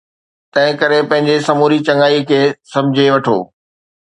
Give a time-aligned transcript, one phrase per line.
[0.53, 2.41] تنهن ڪري پنهنجي سموري چڱائي کي
[2.73, 3.37] سمجهي وٺو